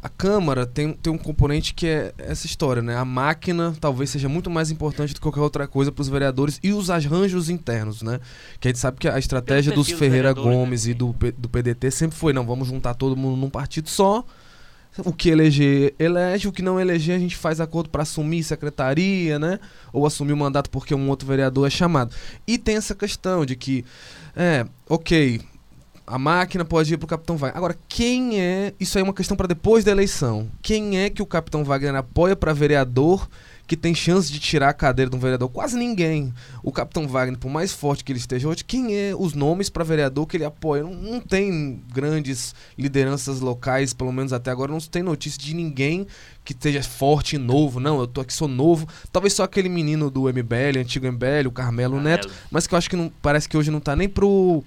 [0.02, 2.96] a Câmara tem, tem um componente que é essa história, né?
[2.96, 6.58] A máquina talvez seja muito mais importante do que qualquer outra coisa para os vereadores
[6.62, 8.18] e os arranjos internos, né?
[8.58, 10.92] Que a gente sabe que a estratégia dos Ferreira Gomes né?
[10.92, 14.24] e do, do PDT sempre foi, não, vamos juntar todo mundo num partido só.
[15.04, 16.48] O que eleger, elege.
[16.48, 19.60] O que não eleger, a gente faz acordo para assumir secretaria, né?
[19.92, 22.14] Ou assumir o mandato porque um outro vereador é chamado.
[22.46, 23.84] E tem essa questão de que,
[24.34, 25.40] é, ok,
[26.10, 27.56] a máquina pode ir para o Capitão Wagner.
[27.56, 28.74] Agora, quem é.
[28.80, 30.50] Isso aí é uma questão para depois da eleição.
[30.60, 33.28] Quem é que o Capitão Wagner apoia para vereador
[33.64, 35.48] que tem chance de tirar a cadeira de um vereador?
[35.48, 36.34] Quase ninguém.
[36.64, 39.84] O Capitão Wagner, por mais forte que ele esteja hoje, quem é os nomes para
[39.84, 40.82] vereador que ele apoia?
[40.82, 46.08] Não, não, tem grandes lideranças locais, pelo menos até agora, não tem notícia de ninguém
[46.44, 47.78] que esteja forte e novo.
[47.78, 48.88] Não, eu tô aqui, sou novo.
[49.12, 52.00] Talvez só aquele menino do MBL, antigo MBL, o Carmelo, Carmelo.
[52.00, 54.64] Neto, mas que eu acho que não, parece que hoje não tá nem pro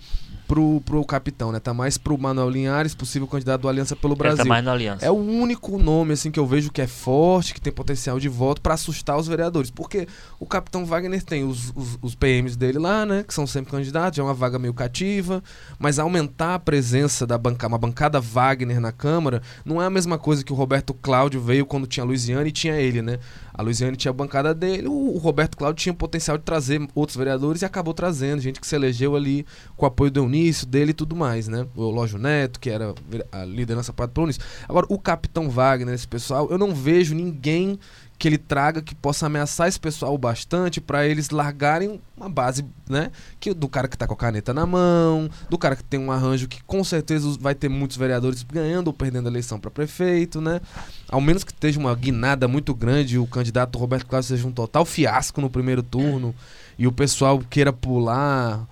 [0.48, 1.60] pro, pro capitão, né?
[1.60, 4.38] Tá mais pro Manuel Linhares, possível candidato do Aliança pelo Ele Brasil.
[4.38, 5.06] tá mais na aliança.
[5.06, 8.30] É o único nome assim que eu vejo que é forte, que tem potencial de
[8.30, 9.70] voto pra assustar os vereadores.
[9.70, 10.08] Porque
[10.40, 13.24] o capitão Wagner tem os, os, os PMs dele lá, né?
[13.24, 15.44] Que são sempre candidatos, é uma vaga meio cativa.
[15.80, 20.18] Mas aumentar a presença da bancada, uma bancada Wagner na Câmara, não é a mesma
[20.18, 23.20] coisa que o Roberto Cláudio veio quando tinha a Luiziane e tinha ele, né?
[23.54, 26.82] A Luiziane tinha a bancada dele, o, o Roberto Cláudio tinha o potencial de trazer
[26.96, 29.46] outros vereadores e acabou trazendo gente que se elegeu ali
[29.78, 31.66] com o apoio do Eunício, dele e tudo mais, né?
[31.76, 32.94] O Lógio Neto, que era
[33.32, 34.42] a liderança pelo Eunício.
[34.68, 37.80] Agora, o Capitão Wagner, esse pessoal, eu não vejo ninguém
[38.18, 43.12] que ele traga que possa ameaçar esse pessoal bastante para eles largarem uma base, né?
[43.40, 46.12] Que do cara que tá com a caneta na mão, do cara que tem um
[46.12, 50.40] arranjo que com certeza vai ter muitos vereadores ganhando ou perdendo a eleição para prefeito,
[50.40, 50.62] né?
[51.10, 54.86] Ao menos que esteja uma guinada muito grande, o candidato Roberto Cláudio seja um total
[54.86, 56.34] fiasco no primeiro turno
[56.78, 58.66] e o pessoal queira pular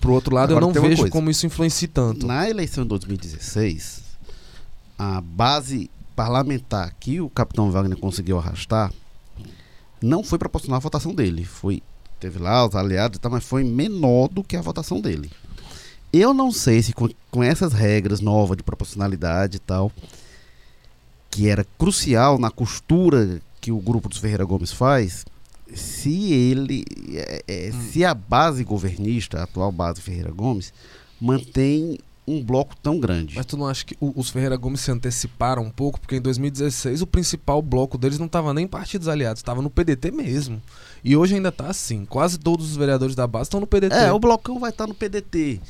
[0.00, 1.12] pro outro lado, Agora eu não vejo coisa.
[1.12, 2.26] como isso influencie tanto.
[2.26, 4.02] Na eleição de 2016,
[4.98, 8.92] a base parlamentar que o capitão Wagner conseguiu arrastar
[10.02, 11.44] não foi proporcional à votação dele.
[11.44, 11.82] Foi,
[12.20, 15.30] teve lá os aliados e tal, mas foi menor do que a votação dele.
[16.12, 19.92] Eu não sei se com, com essas regras novas de proporcionalidade e tal,
[21.30, 25.24] que era crucial na costura que o grupo dos Ferreira Gomes faz,
[25.74, 30.72] se ele, é, é, se a base governista, a atual base Ferreira Gomes,
[31.20, 33.36] mantém um bloco tão grande.
[33.36, 36.00] Mas tu não acha que os Ferreira Gomes se anteciparam um pouco?
[36.00, 39.70] Porque em 2016 o principal bloco deles não estava nem em partidos aliados, estava no
[39.70, 40.60] PDT mesmo.
[41.04, 42.04] E hoje ainda tá assim.
[42.04, 43.94] Quase todos os vereadores da base estão no PDT.
[43.94, 45.60] É, o blocão vai estar no PDT.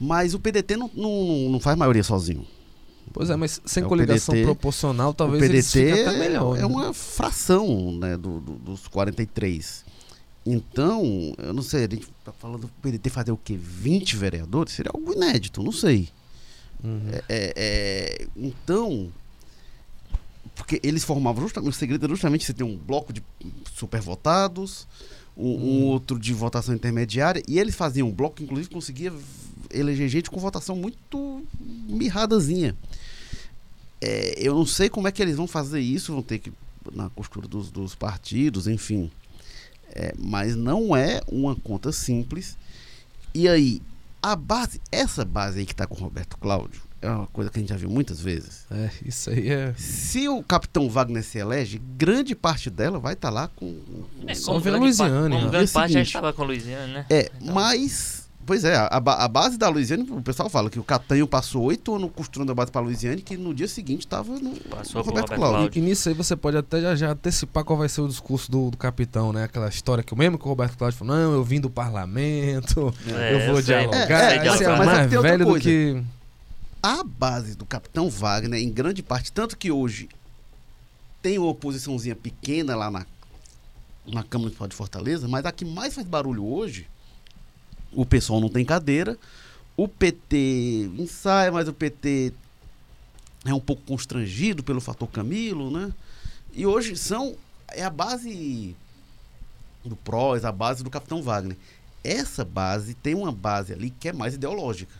[0.00, 2.46] Mas o PDT não, não, não faz maioria sozinho.
[3.16, 6.54] Pois é, mas sem É, coligação PDT proporcional, talvez o PDT até melhor.
[6.56, 6.66] é né?
[6.66, 9.84] uma fração né, do, do- dos 43.
[10.44, 13.56] Então, eu não sei, a gente tá falando do PDT fazer o quê?
[13.58, 14.74] 20 vereadores?
[14.74, 16.08] Seria algo inédito, não sei.
[16.84, 17.08] Uhum.
[17.10, 19.10] É, é, é, então,
[20.54, 23.22] porque eles formavam justamente, o segredo era justamente você ter um bloco de
[23.74, 24.86] supervotados,
[25.36, 25.84] um, um Hum.
[25.86, 29.12] outro de votação intermediária, e eles faziam um bloco que inclusive conseguia
[29.72, 31.42] eleger gente com votação muito
[31.88, 32.76] mirradazinha.
[34.00, 36.52] É, eu não sei como é que eles vão fazer isso, vão ter que
[36.94, 39.10] na costura dos, dos partidos, enfim.
[39.92, 42.56] É, mas não é uma conta simples.
[43.34, 43.80] E aí,
[44.22, 47.58] a base, essa base aí que está com o Roberto Cláudio, é uma coisa que
[47.58, 48.66] a gente já viu muitas vezes.
[48.70, 49.74] É, isso aí é.
[49.76, 53.80] Se o capitão Wagner se elege, grande parte dela vai estar lá com.
[54.26, 55.44] É, Só como ver a grande Luiziane, parte- né?
[55.44, 57.06] No grande parte já estava com a Luiziane, né?
[57.10, 57.54] É, Então.
[57.54, 58.25] mas.
[58.46, 61.96] Pois é, a, a base da Luiziane, o pessoal fala que o Catanho passou oito
[61.96, 65.06] anos costurando a base para a Luiziane, que no dia seguinte estava no, Passou no
[65.06, 65.58] Roberto Roberto Cláudio.
[65.58, 65.78] Cláudio.
[65.78, 68.70] E nisso aí você pode até já, já antecipar qual vai ser o discurso do,
[68.70, 69.42] do capitão, né?
[69.42, 72.94] Aquela história que o mesmo que o Roberto Cláudio falou, não, eu vim do parlamento,
[73.08, 74.32] É, eu vou eu dialogar.
[74.32, 76.00] É, é, é mas mais tem outra velho do que.
[76.80, 80.08] A base do capitão Wagner, em grande parte, tanto que hoje
[81.20, 83.04] tem uma oposiçãozinha pequena lá na,
[84.06, 86.86] na Câmara Municipal de Fortaleza, mas a que mais faz barulho hoje,
[87.96, 89.18] o pessoal não tem cadeira,
[89.76, 92.32] o PT ensaia, mas o PT
[93.44, 95.92] é um pouco constrangido pelo fator Camilo, né?
[96.52, 97.34] E hoje são
[97.68, 98.76] é a base
[99.84, 101.56] do PROS, a base do Capitão Wagner.
[102.04, 104.94] Essa base tem uma base ali que é mais ideológica.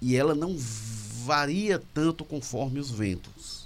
[0.00, 0.56] E ela não
[1.24, 3.63] varia tanto conforme os ventos.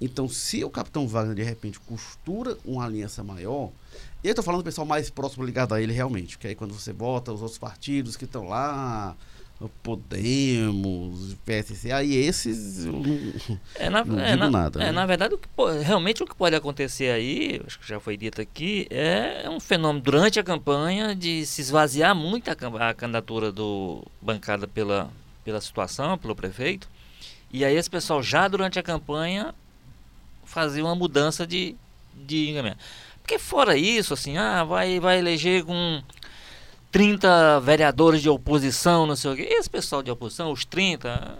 [0.00, 3.70] Então, se o Capitão Wagner de repente costura uma aliança maior,
[4.22, 6.92] eu estou falando do pessoal mais próximo ligado a ele realmente, porque aí quando você
[6.92, 9.16] bota os outros partidos que estão lá,
[9.82, 14.92] Podemos, PSC, aí esses eu não- É, na, Não é, digo na, nada, é, né?
[14.92, 15.48] na verdade, o que
[15.82, 20.02] realmente o que pode acontecer aí, acho que já foi dito aqui, é um fenômeno
[20.04, 25.10] durante a campanha de se esvaziar muito a, a candidatura do bancada pela,
[25.44, 26.88] pela situação, pelo prefeito.
[27.52, 29.54] E aí esse pessoal já durante a campanha
[30.44, 31.76] fazia uma mudança de,
[32.14, 32.82] de encaminhamento.
[33.22, 36.02] Porque fora isso, assim, ah, vai, vai eleger com
[36.92, 39.42] 30 vereadores de oposição, não sei o quê.
[39.50, 41.36] Esse pessoal de oposição, os 30,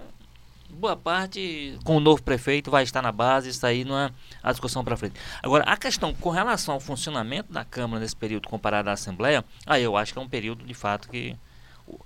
[0.71, 4.11] boa parte, com o novo prefeito, vai estar na base, isso aí não é
[4.43, 5.15] a discussão para frente.
[5.43, 9.83] Agora, a questão com relação ao funcionamento da Câmara nesse período comparado à Assembleia, aí
[9.83, 11.37] eu acho que é um período, de fato, que
[11.87, 12.01] o,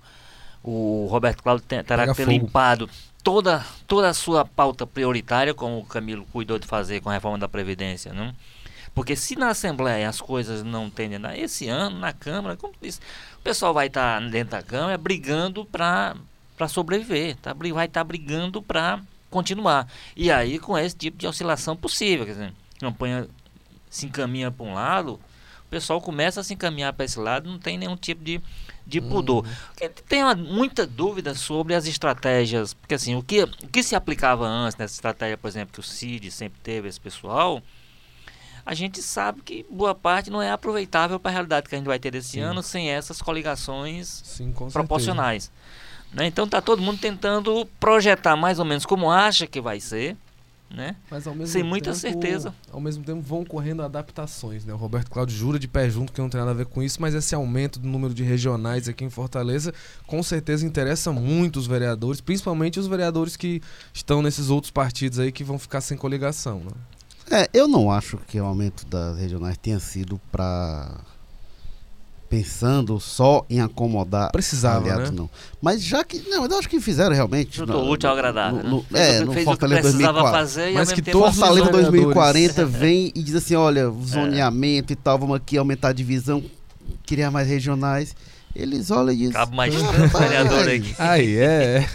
[0.61, 2.37] o Roberto Cláudio te- terá Pega que ter fogo.
[2.37, 2.89] limpado
[3.23, 7.37] toda, toda a sua pauta prioritária, como o Camilo cuidou de fazer com a reforma
[7.37, 8.33] da Previdência, não?
[8.93, 12.99] Porque se na Assembleia as coisas não tendem a esse ano, na Câmara, como disse,
[13.37, 16.15] o pessoal vai estar dentro da Câmara brigando para
[16.67, 17.53] sobreviver, tá?
[17.53, 19.87] Vai estar brigando para continuar.
[20.15, 23.27] E aí com esse tipo de oscilação possível, quer dizer, a campanha
[23.89, 25.19] se encaminha para um lado,
[25.69, 28.41] O pessoal começa a se encaminhar para esse lado, não tem nenhum tipo de,
[28.87, 29.45] de pudor.
[29.45, 29.89] Uhum.
[30.07, 34.47] Tem uma, muita dúvida sobre as estratégias, porque assim, o que, o que se aplicava
[34.47, 37.61] antes nessa estratégia, por exemplo, que o CID sempre teve, esse pessoal,
[38.65, 41.87] a gente sabe que boa parte não é aproveitável para a realidade que a gente
[41.87, 42.39] vai ter esse Sim.
[42.39, 45.51] ano sem essas coligações Sim, proporcionais.
[46.11, 46.25] Né?
[46.25, 50.17] Então está todo mundo tentando projetar mais ou menos como acha que vai ser.
[50.69, 50.95] Né?
[51.09, 52.53] Mas ao mesmo Sem tempo, muita certeza.
[52.71, 54.71] Ao mesmo tempo vão correndo adaptações, né?
[54.71, 57.01] O Roberto Cláudio jura de pé junto que não tem nada a ver com isso,
[57.01, 59.73] mas esse aumento do número de regionais aqui em Fortaleza
[60.05, 65.31] com certeza interessa muito os vereadores, principalmente os vereadores que estão nesses outros partidos aí
[65.31, 66.71] que vão ficar sem coligação, né?
[67.31, 70.99] É, eu não acho que o aumento das regionais tenha sido para
[72.29, 75.17] pensando só em acomodar precisava aliados, né?
[75.17, 75.29] não.
[75.61, 77.57] Mas já que não, eu acho que fizeram realmente.
[77.57, 78.63] Juntou útil ao agradável.
[78.63, 79.17] No, no, né?
[79.17, 80.31] É, no Fortaleza 2040.
[80.31, 84.93] Fazer, mas que Fortaleza 2040 vem e diz assim, olha, zoneamento é.
[84.93, 86.43] e tal, vamos aqui aumentar a divisão,
[87.05, 88.15] criar mais regionais.
[88.55, 89.33] Eles olham e dizem.
[89.33, 90.95] Cabe mais tanto vereador aqui.
[90.97, 91.87] Aí é.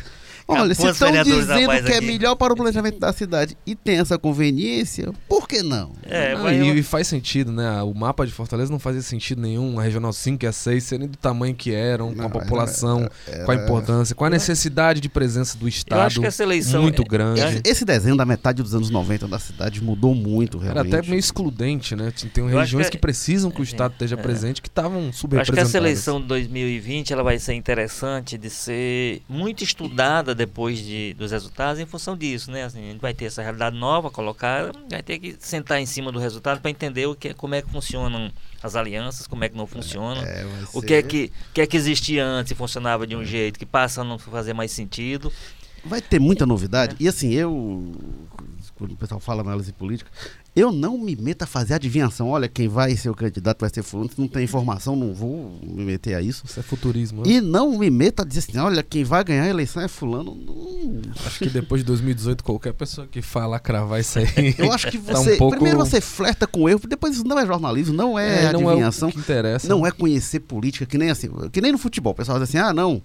[0.47, 4.19] Olha, se estão dizendo que é melhor para o planejamento da cidade e tem essa
[4.19, 5.93] conveniência, por que não?
[6.03, 6.85] É, não, e, eu...
[6.85, 7.83] faz sentido, né?
[7.83, 11.09] O mapa de Fortaleza não fazia sentido nenhum, a Regional 5 e a 6 serem
[11.09, 14.31] do tamanho que eram, não, com a população, era, era, com a importância, com a
[14.31, 16.01] necessidade de presença do Estado.
[16.01, 17.41] Eu acho que essa eleição muito é, grande.
[17.65, 20.89] Esse desenho da metade dos anos 90 da cidade mudou muito, realmente.
[20.89, 22.13] Era até meio excludente, né?
[22.33, 24.19] Tem regiões que, que, precisam que o Estado esteja é.
[24.19, 25.49] presente que estavam subrepresentadas.
[25.49, 30.79] Acho que essa eleição de 2020 ela vai ser interessante de ser muito estudada depois
[30.79, 32.65] de, dos resultados em função disso, né?
[32.65, 36.11] Assim, a gente vai ter essa realidade nova colocada, vai ter que sentar em cima
[36.11, 38.31] do resultado para entender o que, como é que funcionam
[38.63, 41.77] as alianças, como é que não funcionam, é, o que é que, que é que
[41.77, 45.33] existia antes e funcionava de um jeito que passa a não fazer mais sentido.
[45.85, 46.97] Vai ter muita novidade.
[46.99, 47.93] E assim, eu
[48.77, 50.11] quando o pessoal fala análise política,
[50.57, 52.29] eu não me meto a fazer adivinhação.
[52.29, 54.11] Olha, quem vai ser o candidato vai ser fulano.
[54.11, 56.45] Se não tem informação, não vou me meter a isso.
[56.47, 57.23] Isso é futurismo.
[57.23, 57.33] Né?
[57.33, 60.35] E não me meto a dizer assim, olha, quem vai ganhar a eleição é fulano.
[60.35, 61.03] Não...
[61.27, 64.27] Acho que depois de 2018, qualquer pessoa que fala cravar isso aí.
[64.57, 65.15] Eu acho que você.
[65.15, 65.55] Tá um pouco...
[65.55, 69.09] Primeiro você flerta com erro, depois isso não é jornalismo, não é, é adivinhação.
[69.09, 69.69] Não é, que interessa.
[69.69, 72.13] não é conhecer política, que nem assim, que nem no futebol.
[72.13, 73.03] O pessoal diz assim, ah, não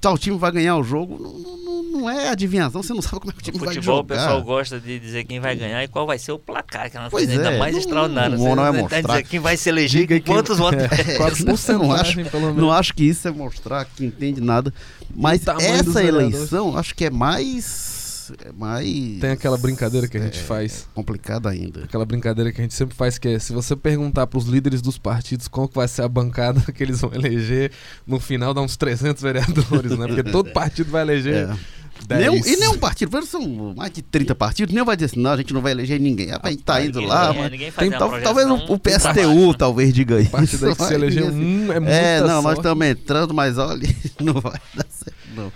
[0.00, 1.18] tal time vai ganhar o jogo.
[1.20, 3.74] Não, não, não é adivinhação, você não sabe como é que o time no vai
[3.74, 4.14] futebol, jogar.
[4.14, 6.96] O pessoal gosta de dizer quem vai ganhar e qual vai ser o placar, que
[6.96, 8.36] é uma coisa ainda é, mais não, extraordinária.
[8.36, 9.00] Não, não é mostrar.
[9.00, 10.82] Dizer quem vai se eleger e quantos votos.
[10.82, 12.18] É, não, acho,
[12.54, 14.72] não acho que isso é mostrar que entende nada.
[15.14, 17.99] Mas essa eleição, acho que é mais
[18.44, 19.18] é mais.
[19.20, 20.86] Tem aquela brincadeira que a gente é, faz.
[20.90, 21.84] É complicada ainda.
[21.84, 24.82] Aquela brincadeira que a gente sempre faz, que é se você perguntar para os líderes
[24.82, 27.72] dos partidos qual que vai ser a bancada que eles vão eleger,
[28.06, 30.06] no final dá uns 300 vereadores, né?
[30.06, 31.48] Porque todo partido vai eleger.
[31.50, 31.80] É.
[32.08, 35.36] Nenhum, e nenhum partido, são mais de 30 partidos, nem vai dizer assim, não, a
[35.36, 36.30] gente não vai eleger ninguém.
[36.32, 40.30] a gente tá indo lá, mas tem, tal, talvez o, o PSTU talvez diga isso.
[40.30, 42.44] Partido que se eleger um é muito É, não, sorte.
[42.44, 43.86] nós estamos entrando, mas olha,
[44.20, 45.52] não vai dar certo, não.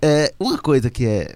[0.00, 1.34] É, uma coisa que é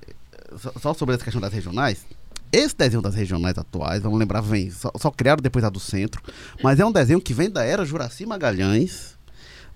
[0.80, 2.04] só sobre essa questão das regionais,
[2.52, 6.22] esse desenho das regionais atuais, vamos lembrar, vem só, só criaram depois a do centro,
[6.62, 9.18] mas é um desenho que vem da era Juraci Magalhães,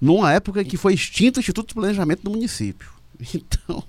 [0.00, 2.88] numa época em que foi extinto o Instituto de Planejamento do município.
[3.34, 3.82] Então,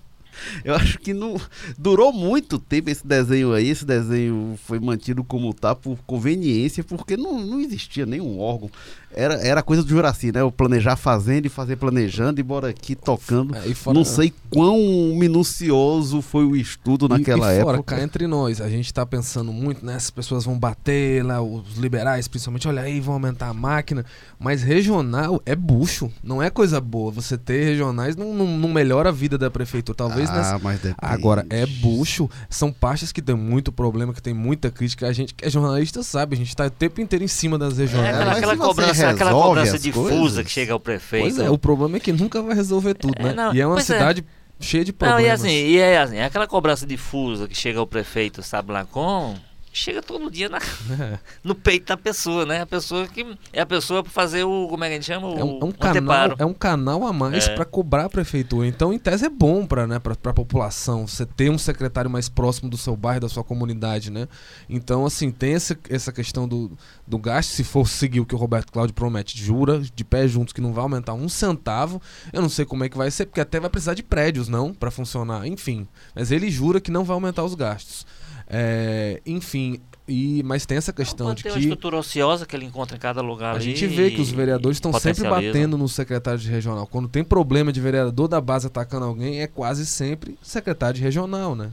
[0.63, 1.39] eu acho que não
[1.77, 3.67] durou muito tempo esse desenho aí.
[3.67, 8.69] Esse desenho foi mantido como tá por conveniência, porque não, não existia nenhum órgão
[9.13, 10.43] era, era coisa do Juraci, né?
[10.43, 13.55] O planejar fazendo e fazer planejando e bora aqui tocando.
[13.55, 13.97] É, fora...
[13.97, 14.77] Não sei quão
[15.15, 17.95] minucioso foi o estudo naquela e, e fora, época.
[17.95, 19.95] Cá entre nós, a gente está pensando muito, né?
[19.95, 24.05] As pessoas vão bater lá, os liberais principalmente, olha aí, vão aumentar a máquina.
[24.37, 27.11] Mas regional é bucho, não é coisa boa.
[27.11, 29.95] Você ter regionais não, não, não melhora a vida da prefeitura.
[29.95, 30.59] Talvez ah, nessa...
[30.59, 30.95] mas depende.
[30.99, 32.29] Agora, é bucho.
[32.49, 35.07] São pastas que tem muito problema, que tem muita crítica.
[35.07, 37.77] A gente que é jornalista sabe, a gente está o tempo inteiro em cima das
[37.77, 38.15] regionais.
[38.15, 40.45] É, aquela, cobrança aquela cobrança difusa coisas.
[40.45, 41.35] que chega ao prefeito.
[41.35, 43.33] Pois é, o problema é que nunca vai resolver tudo, é, né?
[43.33, 43.81] Não, e é uma é.
[43.81, 44.63] cidade é.
[44.63, 45.23] cheia de problemas.
[45.23, 48.85] Não, e assim, e é assim, aquela cobrança difusa que chega ao prefeito, sabe lá
[48.85, 49.35] com
[49.71, 50.59] chega todo dia na,
[51.43, 52.61] no peito da pessoa, né?
[52.61, 55.27] A pessoa que é a pessoa para fazer o como é que a gente chama
[55.27, 57.55] o é um, é um canal, é um canal a mais é.
[57.55, 58.67] para cobrar a prefeitura.
[58.67, 62.27] Então, em tese é bom para né, para a população você ter um secretário mais
[62.27, 64.27] próximo do seu bairro, da sua comunidade, né?
[64.69, 66.71] Então, assim, tem essa, essa questão do,
[67.07, 70.53] do gasto, se for seguir o que o Roberto Cláudio promete, jura de pé juntos
[70.53, 72.01] que não vai aumentar um centavo.
[72.33, 74.73] Eu não sei como é que vai ser, porque até vai precisar de prédios, não,
[74.73, 75.45] para funcionar.
[75.47, 78.05] Enfim, mas ele jura que não vai aumentar os gastos.
[78.49, 81.49] É, enfim, e, mas tem essa questão de que.
[81.49, 83.53] a estrutura ociosa que ele encontra em cada lugar.
[83.53, 86.87] A ali, gente vê que os vereadores estão sempre batendo no secretário de regional.
[86.87, 91.55] Quando tem problema de vereador da base atacando alguém, é quase sempre secretário de regional,
[91.55, 91.71] né?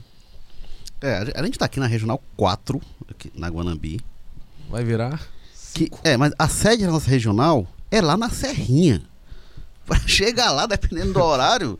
[1.01, 3.99] É, a gente está aqui na Regional 4, aqui na Guanambi.
[4.69, 5.21] Vai virar?
[5.73, 9.01] Que, é, mas a sede da nossa regional é lá na Serrinha.
[9.87, 11.79] Pra chegar lá, dependendo do horário,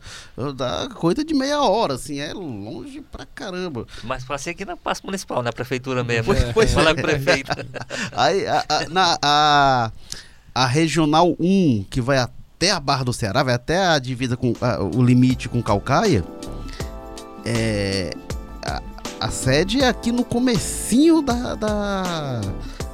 [0.56, 3.86] dá coisa de meia hora, assim, é longe pra caramba.
[4.02, 6.24] Mas ser aqui na Pasta Municipal, na prefeitura mesmo.
[6.32, 6.52] Pois- né?
[6.54, 6.94] pois Fala é.
[6.94, 7.50] com o prefeito.
[8.12, 9.92] Aí, a, a- na, a,
[10.54, 14.54] a Regional 1, que vai até a Barra do Ceará, vai até a divisa com
[14.60, 16.24] a- o limite com Calcaia,
[17.44, 18.10] é,
[18.64, 18.82] a,
[19.20, 22.40] a sede é aqui no comecinho da, da,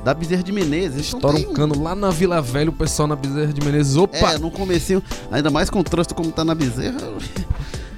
[0.04, 1.06] da Bezerra de Menezes.
[1.06, 3.96] Estoura um cano lá na Vila Velha, o pessoal na Bezerra de Menezes.
[3.96, 4.34] Opa!
[4.34, 5.02] É, no comecinho,
[5.32, 6.98] ainda mais com o trânsito como tá na Bezerra.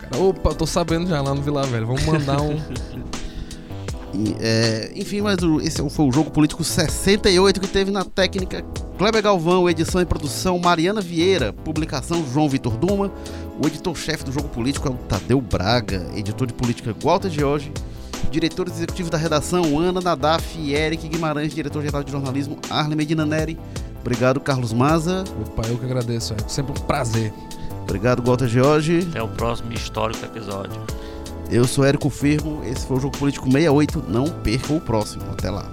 [0.00, 1.84] Cara, opa, tô sabendo já lá no Vila Velha.
[1.84, 2.56] Vamos mandar um.
[4.40, 8.64] É, enfim, mas esse foi o Jogo Político 68 que teve na técnica
[8.96, 13.12] Kleber Galvão, edição e produção Mariana Vieira, publicação João Vitor Duma,
[13.62, 17.70] o editor-chefe do Jogo Político é o Tadeu Braga, editor de política Walter George,
[18.30, 23.58] diretores executivos da redação Ana Nadaf e Eric Guimarães, diretor-geral de jornalismo Arlen Medina Neri.
[24.00, 25.24] Obrigado, Carlos Maza.
[25.40, 26.34] Opa, eu que agradeço.
[26.34, 27.32] É sempre um prazer.
[27.82, 29.06] Obrigado, Walter George.
[29.10, 30.80] Até o próximo histórico episódio.
[31.50, 32.62] Eu sou Érico Firmo.
[32.64, 34.04] Esse foi o Jogo Político 68.
[34.08, 35.24] Não perca o próximo.
[35.32, 35.70] Até lá.